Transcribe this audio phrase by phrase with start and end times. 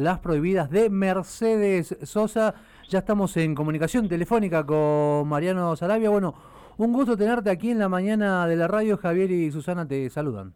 [0.00, 2.54] Las prohibidas de Mercedes Sosa.
[2.88, 6.08] Ya estamos en comunicación telefónica con Mariano Sarabia.
[6.08, 6.36] Bueno,
[6.76, 8.96] un gusto tenerte aquí en la mañana de la radio.
[8.96, 10.54] Javier y Susana te saludan.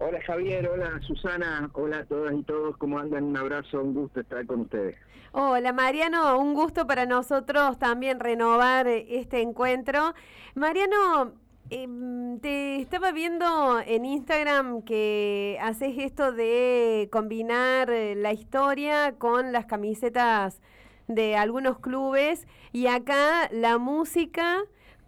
[0.00, 3.22] Hola Javier, hola Susana, hola a todas y todos, ¿cómo andan?
[3.22, 4.96] Un abrazo, un gusto estar con ustedes.
[5.30, 10.12] Hola Mariano, un gusto para nosotros también renovar este encuentro.
[10.56, 11.34] Mariano,
[11.70, 19.50] Em, te estaba viendo en Instagram que haces esto de combinar eh, la historia con
[19.52, 20.60] las camisetas
[21.08, 24.58] de algunos clubes y acá la música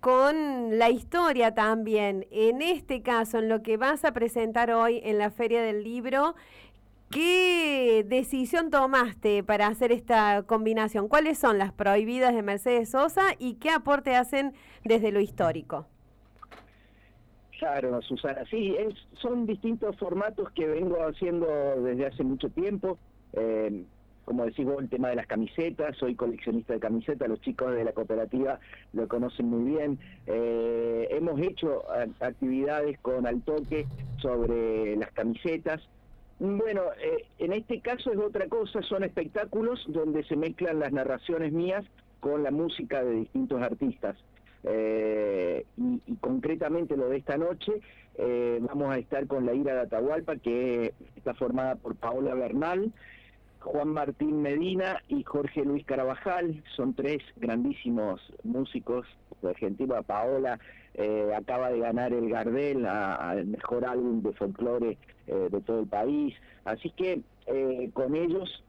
[0.01, 2.27] con la historia también.
[2.30, 6.37] En este caso, en lo que vas a presentar hoy en la Feria del Libro,
[7.11, 11.09] ¿qué decisión tomaste para hacer esta combinación?
[11.09, 14.55] ¿Cuáles son las prohibidas de Mercedes Sosa y qué aporte hacen
[14.85, 15.87] desde lo histórico?
[17.59, 21.46] Claro, Susana, sí, es, son distintos formatos que vengo haciendo
[21.82, 22.98] desde hace mucho tiempo.
[23.32, 23.84] Eh,
[24.27, 27.85] como decís vos, el tema de las camisetas, soy coleccionista de camisetas, los chicos de
[27.85, 28.59] la cooperativa
[28.93, 29.98] lo conocen muy bien.
[30.26, 31.85] Eh, hemos hecho
[32.21, 33.87] actividades con Altoque
[34.20, 35.80] sobre las camisetas.
[36.41, 41.52] Bueno, eh, en este caso es otra cosa, son espectáculos donde se mezclan las narraciones
[41.52, 41.85] mías
[42.20, 44.16] con la música de distintos artistas.
[44.65, 47.80] Eh, y, concretamente lo de esta noche,
[48.16, 52.93] eh, vamos a estar con la Ira de Atahualpa, que está formada por Paola Bernal,
[53.60, 59.07] Juan Martín Medina y Jorge Luis Carabajal, son tres grandísimos músicos
[59.43, 60.02] de Argentina.
[60.02, 60.59] Paola
[60.95, 66.34] eh, acaba de ganar el Gardel al mejor álbum de folclore de todo el país,
[66.65, 67.20] así que
[67.93, 68.62] con ellos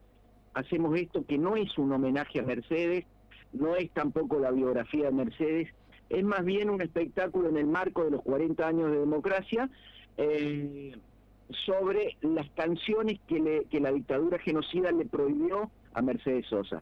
[0.55, 3.05] hacemos esto que no es un homenaje a Mercedes,
[3.53, 5.69] no es tampoco la biografía de Mercedes,
[6.09, 9.69] es más bien un espectáculo en el marco de los 40 años de democracia
[10.17, 10.95] eh,
[11.65, 16.81] sobre las canciones que, que la dictadura genocida le prohibió a Mercedes Sosa.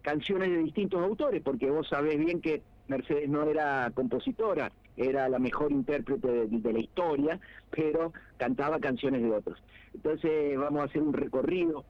[0.00, 5.38] Canciones de distintos autores, porque vos sabés bien que Mercedes no era compositora, era la
[5.38, 7.40] mejor intérprete de, la historia,
[7.70, 9.62] pero cantaba canciones de otros.
[9.94, 11.84] Entonces vamos a hacer un recorrido,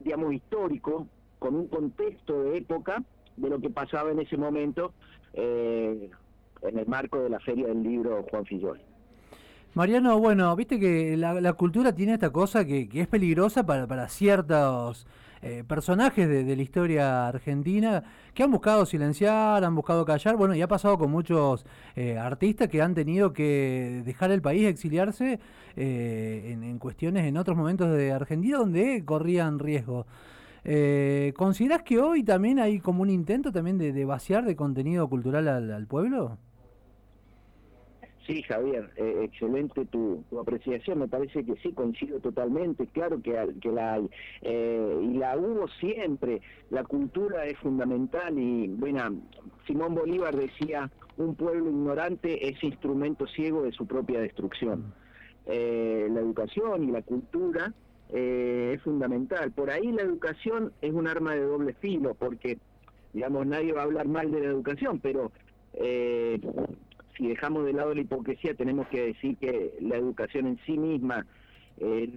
[0.00, 1.06] digamos, histórico,
[1.38, 3.02] con un contexto de época
[3.36, 4.92] de lo que pasaba en ese momento
[5.34, 6.10] eh,
[6.62, 8.80] en el marco de la Feria del Libro Juan Fillol.
[9.74, 15.06] Mariano, bueno, viste que la, cultura tiene esta cosa que, es peligrosa para, para ciertos
[15.42, 18.02] eh, personajes de, la historia argentina
[18.34, 21.64] que han buscado silenciar, han buscado callar, bueno, y ha pasado con muchos
[21.94, 25.38] eh, artistas que han tenido que dejar el país, exiliarse
[25.76, 30.04] en, en, cuestiones en otros momentos de Argentina donde corrían riesgo.
[30.64, 35.48] Eh, ¿Consideras que hoy también hay como un intento también de, vaciar de contenido cultural
[35.48, 36.38] al, pueblo?
[38.26, 43.72] Sí, Javier, eh, excelente tu, apreciación, me parece que sí, coincido totalmente, claro que, que
[43.72, 44.08] la hay,
[44.42, 46.40] eh, y la hubo siempre,
[46.70, 49.22] la cultura es fundamental y, bueno,
[49.66, 54.94] Simón Bolívar decía, un pueblo ignorante es instrumento ciego de su propia destrucción.
[55.46, 57.72] Eh, la educación y la cultura
[58.12, 59.52] eh, es fundamental.
[59.52, 62.58] Por ahí la educación es un arma de doble filo, porque,
[63.12, 65.30] digamos, nadie va a hablar mal de la educación, pero
[65.74, 66.40] eh,
[67.16, 71.26] si dejamos de lado la hipocresía, tenemos que decir que la educación en sí misma
[71.78, 72.10] eh,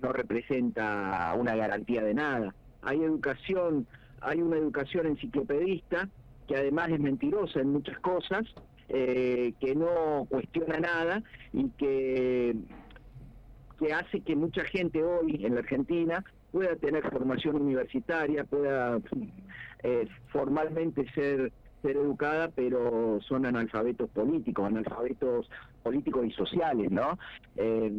[0.00, 2.54] no representa una garantía de nada.
[2.82, 3.86] Hay educación,
[4.20, 6.08] hay una educación enciclopedista
[6.48, 8.44] que además es mentirosa en muchas cosas,
[8.88, 11.20] que no cuestiona nada
[11.52, 12.54] y que
[13.78, 18.98] que hace que mucha gente hoy en la Argentina pueda tener formación universitaria, pueda
[19.82, 25.48] eh, formalmente ser ser educada, pero son analfabetos políticos, analfabetos
[25.82, 27.18] políticos y sociales, ¿no?
[27.56, 27.92] Eh,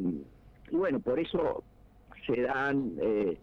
[0.72, 1.64] y bueno, por eso
[2.26, 3.38] se dan eh,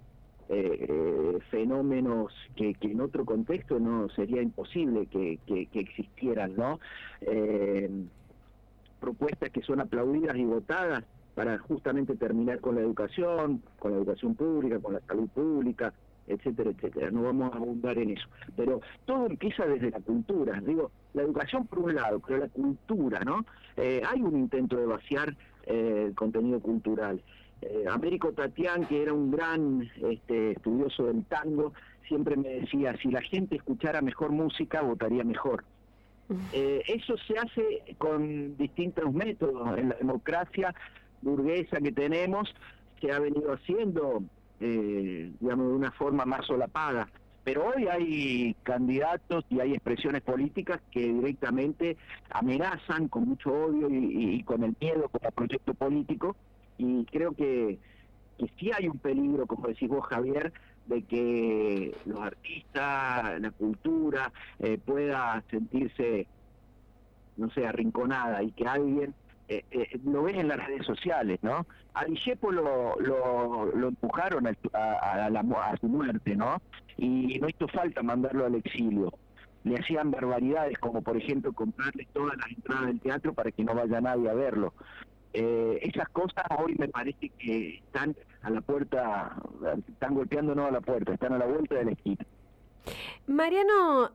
[1.50, 6.80] fenómenos que, en otro contexto no sería imposible que, que existieran, ¿no?
[9.00, 14.34] propuestas que son aplaudidas y votadas para justamente terminar con la educación, con la educación
[14.34, 15.92] pública, con la salud pública,
[16.26, 17.10] etcétera, etcétera.
[17.10, 18.26] No vamos a abundar en eso.
[18.56, 20.60] Pero todo empieza desde la cultura.
[20.60, 23.44] Digo, la educación por un lado, pero la cultura, ¿no?
[23.76, 25.36] Eh, hay un intento de vaciar
[25.66, 27.20] eh, el contenido cultural.
[27.62, 31.72] Eh, Américo Tatián, que era un gran este, estudioso del tango,
[32.06, 35.64] siempre me decía, si la gente escuchara mejor música, votaría mejor.
[36.52, 39.78] eso se hace con distintos métodos.
[39.78, 40.74] En la democracia
[41.24, 42.54] burguesa que tenemos
[43.00, 44.22] se ha venido haciendo,
[44.60, 47.08] eh, digamos, de una forma más solapada.
[47.42, 51.98] Pero hoy hay candidatos y hay expresiones políticas que directamente
[52.30, 56.36] amenazan con mucho odio y, con el miedo como proyecto político
[56.78, 57.78] y creo que
[58.38, 60.52] que sí hay un peligro, como decís vos, Javier,
[60.86, 66.26] de que los artistas, la cultura, eh, pueda sentirse,
[67.36, 69.14] no sé, arrinconada y que alguien
[69.48, 71.66] eh, eh, lo ves en las redes sociales, ¿no?
[71.94, 76.60] A lo, lo, empujaron a, a, a, su muerte, ¿no?
[76.96, 79.12] Y no hizo falta mandarlo al exilio.
[79.64, 83.74] Le hacían barbaridades, como por ejemplo comprarle todas las entradas del teatro para que no
[83.74, 84.74] vaya nadie a verlo.
[85.32, 89.36] Eh, esas cosas hoy me parece que están a la puerta,
[89.88, 92.24] están golpeándonos a la puerta, están a la vuelta de la esquina.
[93.26, 94.10] Mariano,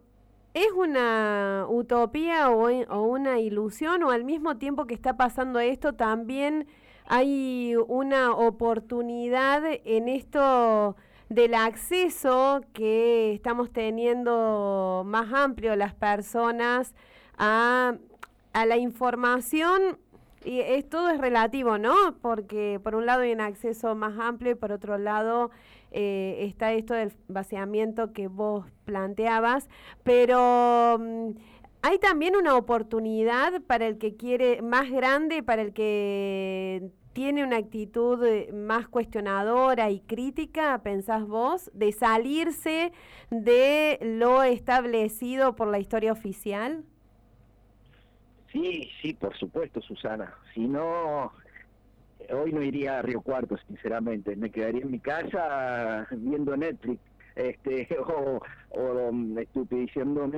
[0.53, 5.93] ¿es una utopía o, o una ilusión o al mismo tiempo que está pasando esto
[5.93, 6.67] también
[7.05, 10.95] hay una oportunidad en esto
[11.29, 16.93] del acceso que estamos teniendo más amplio las personas
[17.37, 17.95] a,
[18.53, 19.97] a la información
[20.43, 21.95] y es, todo es relativo, ¿no?
[22.21, 25.51] Porque por un lado hay un acceso más amplio y por otro lado
[25.91, 29.69] eh, está esto del vaciamiento que vos planteabas,
[30.03, 31.31] pero mm,
[31.81, 37.57] hay también una oportunidad para el que quiere más grande, para el que tiene una
[37.57, 42.92] actitud eh, más cuestionadora y crítica, pensás vos, de salirse
[43.30, 46.83] de lo establecido por la historia oficial?
[48.51, 50.33] Sí, sí, por supuesto, Susana.
[50.53, 51.31] Si no,
[52.31, 54.35] hoy no iría a Río Cuarto, sinceramente.
[54.35, 57.01] Me quedaría en mi casa viendo Netflix
[57.39, 58.41] este, o,
[58.71, 59.35] o um,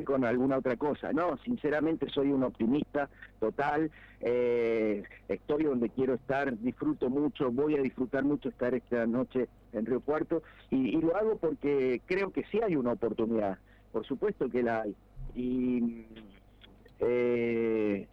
[0.05, 1.11] con alguna otra cosa.
[1.11, 3.09] No, sinceramente soy un optimista
[3.39, 3.91] total.
[4.19, 9.85] Eh, estoy donde quiero estar, disfruto mucho, voy a disfrutar mucho estar esta noche en
[9.85, 13.57] Río Cuarto y, y lo hago porque creo que sí hay una oportunidad.
[13.91, 14.95] Por supuesto que la hay.
[15.35, 16.05] Y
[16.99, 18.07] eh,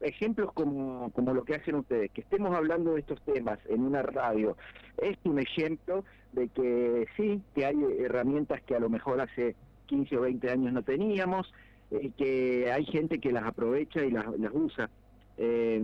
[0.00, 4.02] ejemplos como, como lo que hacen ustedes, que estemos hablando de estos temas en una
[4.02, 4.56] radio,
[4.98, 9.54] es un ejemplo de que sí, que hay herramientas que a lo mejor hace
[9.86, 11.52] 15 o 20 años no teníamos,
[11.90, 14.90] eh, que hay gente que las aprovecha y las, usa.
[15.36, 15.82] Eh,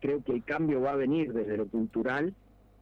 [0.00, 2.34] creo que el cambio va a venir desde lo cultural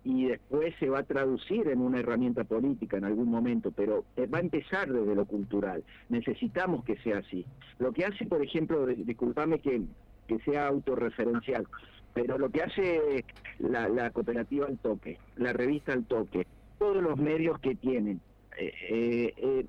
[0.05, 4.27] y después se va a traducir en una herramienta política en algún momento, pero eh,
[4.27, 5.85] va a empezar desde lo cultural.
[6.09, 7.47] Necesitamos que sea así.
[7.79, 9.83] Lo que hace, por ejemplo, disculpame que,
[10.38, 11.67] que sea autorreferencial,
[12.14, 13.25] pero lo que hace
[13.58, 16.46] la, cooperativa al toque, la revista al toque,
[16.79, 18.20] todos los medios que tienen,
[18.58, 19.67] eh, eh,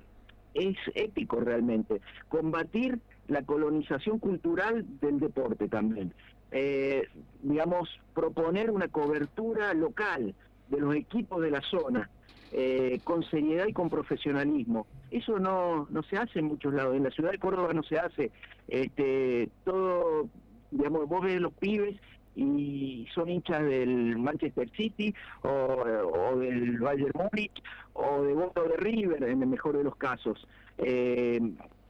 [0.54, 2.00] es épico realmente.
[2.28, 6.12] Combatir la colonización cultural del deporte también
[6.56, 7.08] eh,
[7.42, 10.34] digamos, proponer una cobertura local
[10.68, 12.08] de los equipos de la zona,
[12.52, 14.86] eh, con seriedad y con profesionalismo.
[15.10, 16.94] Eso no, no se hace en muchos lados.
[16.94, 18.30] En la ciudad de Córdoba no se hace.
[18.68, 20.28] Este, todo,
[20.74, 21.96] digamos, vos ves los pibes
[22.36, 27.62] y son hinchas del Manchester City o, del Bayern Múnich
[27.92, 30.46] o de Boca de River en el mejor de los casos.
[30.78, 31.40] Eh,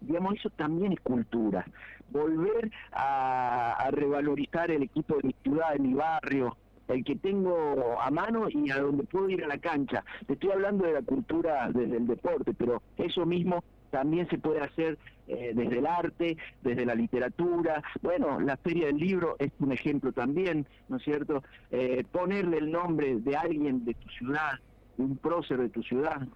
[0.02, 1.64] digamos, eso también es cultura
[2.10, 6.56] volver a, revalorizar el equipo de mi ciudad, de mi barrio,
[6.88, 10.04] el que tengo a mano y a donde puedo ir a la cancha.
[10.26, 14.60] Te estoy hablando de la cultura desde el deporte, pero eso mismo también se puede
[14.60, 17.82] hacer eh, desde el arte, desde la literatura.
[18.02, 21.42] Bueno, la Feria del Libro es un ejemplo también, ¿no es cierto?
[21.70, 24.52] Eh, ponerle el nombre de alguien de tu ciudad,
[24.98, 26.26] un prócer de tu ciudad,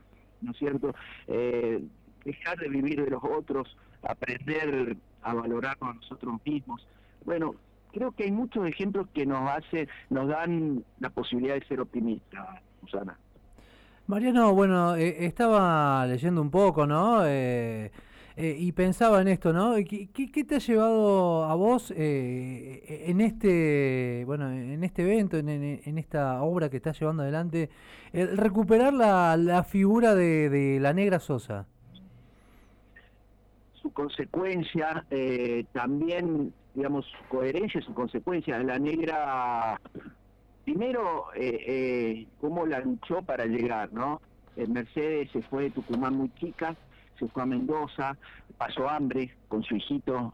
[0.40, 0.94] ¿no es cierto?
[1.26, 1.82] Eh,
[2.24, 6.86] dejar de vivir de los otros, aprender a valorarnos a nosotros mismos.
[7.24, 7.54] Bueno,
[7.92, 12.60] creo que hay muchos ejemplos que nos hace, nos dan la posibilidad de ser optimistas,
[12.80, 13.18] Susana.
[14.06, 17.26] Mariano, bueno, eh, estaba leyendo un poco, ¿no?
[17.26, 17.90] Eh,
[18.38, 19.74] eh, y pensaba en esto, ¿no?
[19.74, 26.42] ¿Qué, te ha llevado a vos en este, bueno, en este evento, en, en, esta
[26.42, 27.68] obra que estás llevando adelante,
[28.12, 31.66] recuperar la, la figura de, de la negra Sosa?
[33.88, 38.58] su consecuencia, eh, también, digamos, su coherencia, su consecuencia.
[38.62, 39.80] La negra,
[40.64, 44.20] primero, eh, eh, cómo la luchó para llegar, ¿no?
[44.56, 46.74] Mercedes se fue de Tucumán muy chica,
[47.18, 48.16] se fue a Mendoza,
[48.56, 50.32] pasó hambre con su hijito,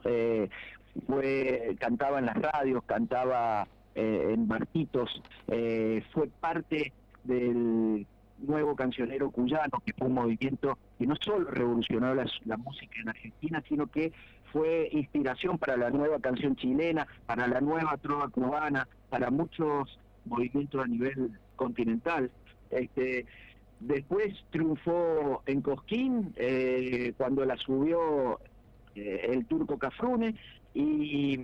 [1.06, 6.92] fue cantaba en las radios, cantaba en barquitos, fue parte
[7.24, 8.06] del
[8.38, 13.62] nuevo cancionero cuyano, que fue un movimiento que no solo revolucionó la, música en Argentina,
[13.68, 14.12] sino que
[14.52, 20.84] fue inspiración para la nueva canción chilena, para la nueva trova cubana, para muchos movimientos
[20.84, 22.30] a nivel continental.
[22.70, 23.26] Este,
[23.80, 28.40] después triunfó en Cosquín, eh, cuando la subió
[28.94, 30.34] eh, el turco Cafrune,
[30.74, 31.40] y,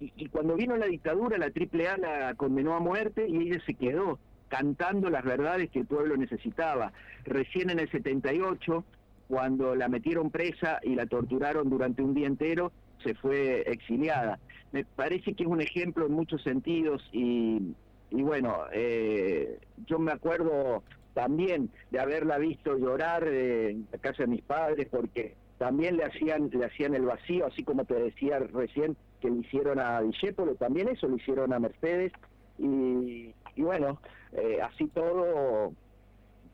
[0.00, 3.74] y, y, cuando vino la dictadura, la AAA la condenó a muerte y ella se
[3.74, 4.18] quedó
[4.52, 6.92] cantando las verdades que el pueblo necesitaba.
[7.24, 8.84] Recién en el 78,
[9.26, 12.70] cuando la metieron presa y la torturaron durante un día entero,
[13.02, 14.38] se fue exiliada.
[14.72, 17.74] Me parece que es un ejemplo en muchos sentidos y,
[18.10, 20.82] bueno, eh, yo me acuerdo
[21.14, 26.50] también de haberla visto llorar en la casa de mis padres porque también le hacían
[26.52, 30.88] le hacían el vacío, así como te decía recién que le hicieron a Discépolo, también
[30.88, 32.12] eso lo hicieron a Mercedes
[32.58, 34.00] y, bueno,
[34.32, 35.72] eh, así todo,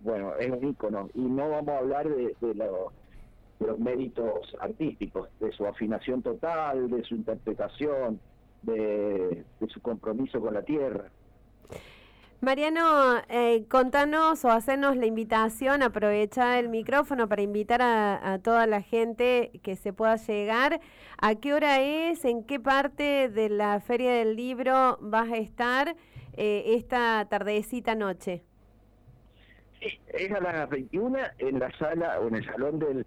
[0.00, 2.34] bueno, es un ícono y no vamos a hablar de,
[3.60, 8.20] los méritos artísticos, de su afinación total, de su interpretación,
[8.62, 11.10] de su compromiso con la tierra.
[12.40, 18.80] Mariano, eh, contanos o hacernos la invitación, aprovechar el micrófono para invitar a, toda la
[18.80, 20.80] gente que se pueda llegar.
[21.20, 22.24] ¿A qué hora es?
[22.24, 25.96] ¿En qué parte de la Feria del Libro vas a estar
[26.36, 28.44] eh, esta tardecita noche?
[29.80, 33.04] Sí, es a las 21 en la sala o en el salón del,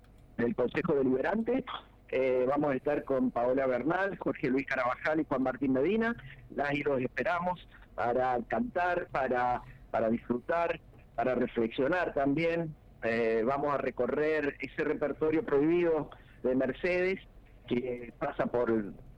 [0.56, 1.64] Consejo Deliberante.
[2.10, 6.18] Eh, vamos a estar con Paola Bernal, Jorge Luis Carabajal y Juan Martín Medina.
[6.54, 7.66] Las y los esperamos
[8.02, 10.80] para cantar, para, para disfrutar,
[11.16, 12.74] para reflexionar también.
[13.04, 16.10] Eh, vamos a recorrer ese repertorio prohibido
[16.42, 17.20] de Mercedes
[17.68, 18.72] que pasa por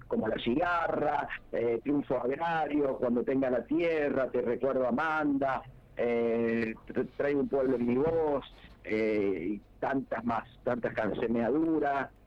[0.10, 5.64] como la cigarra, eh, triunfo agrario, cuando tenga la tierra, te recuerdo Amanda,
[5.96, 6.76] eh,
[7.16, 8.46] trae un pueblo en mi voz,
[8.84, 11.50] eh, y tantas más, tantas canciones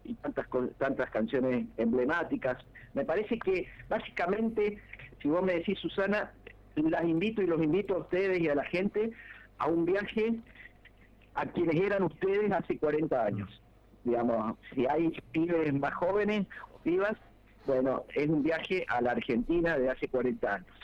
[0.05, 0.47] y tantas,
[0.79, 2.57] tantas canciones emblemáticas.
[2.95, 4.79] Me parece que básicamente
[5.27, 6.31] si vos me decís, Susana,
[6.83, 9.13] las invito y los invito a ustedes y a la gente
[9.59, 10.35] a un viaje
[11.35, 13.63] a quienes eran ustedes hace 40 años.
[14.05, 17.17] Digamos, si hay pibes más jóvenes o pibas,
[17.67, 20.77] bueno, es un viaje a la Argentina de hace 40 años.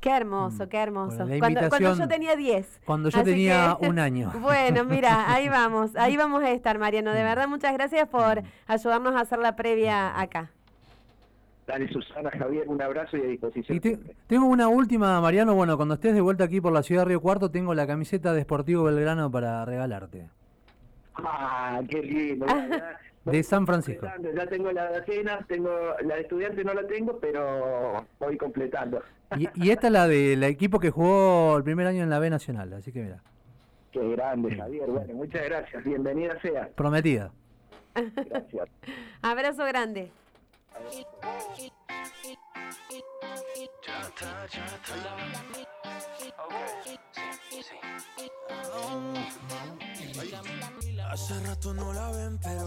[0.00, 0.68] Qué hermoso, mm.
[0.68, 1.26] qué hermoso.
[1.38, 2.80] cuando, yo tenía 10.
[2.84, 4.32] Cuando yo tenía un año.
[4.40, 7.12] Bueno, mira, ahí vamos, ahí vamos a estar, Mariano.
[7.12, 8.46] De verdad, muchas gracias por mm.
[8.66, 10.50] ayudarnos a hacer la previa acá.
[11.68, 13.78] Dale, Susana, Javier, un abrazo y a disposición.
[14.26, 15.54] tengo una última, Mariano.
[15.54, 18.32] Bueno, cuando estés de vuelta aquí por la ciudad de Río Cuarto, tengo la camiseta
[18.32, 20.30] de Sportivo Belgrano para regalarte.
[21.16, 22.46] Ah, qué lindo.
[23.26, 24.06] de San Francisco.
[24.34, 25.68] Ya tengo la de Atenas, tengo
[26.04, 29.02] la de estudiante no la tengo, pero voy completando.
[29.36, 32.72] Y, esta es la del equipo que jugó el primer año en la B Nacional,
[32.72, 33.22] así que mira.
[33.92, 34.88] Qué grande, Javier.
[34.88, 35.84] Bueno, muchas gracias.
[35.84, 36.70] Bienvenida sea.
[36.74, 37.30] Prometida.
[37.94, 38.70] Gracias.
[39.20, 40.10] Abrazo grande.
[51.10, 52.66] Hace rato no la ven, pero